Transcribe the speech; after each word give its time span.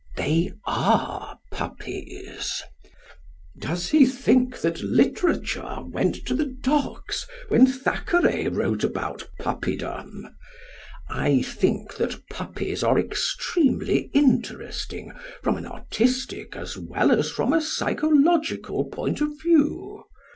They 0.17 0.51
are 0.65 1.37
puppies. 1.51 2.63
Does 3.59 3.89
he 3.89 4.07
think 4.07 4.57
that 4.61 4.81
literature 4.81 5.83
went 5.83 6.15
to 6.25 6.33
the 6.33 6.47
dogs 6.47 7.27
when 7.49 7.67
Thackeray 7.67 8.47
wrote 8.47 8.83
about 8.83 9.29
puppydom? 9.39 10.35
I 11.07 11.43
think 11.43 11.97
that 11.97 12.19
puppies 12.31 12.81
are 12.83 12.97
extremely 12.97 14.09
interesting 14.11 15.11
from 15.43 15.55
an 15.57 15.67
artistic 15.67 16.55
as 16.55 16.75
well 16.79 17.11
as 17.11 17.29
from 17.29 17.53
a 17.53 17.61
psychological 17.61 18.85
point 18.85 19.21
of 19.21 19.39
view. 19.39 20.05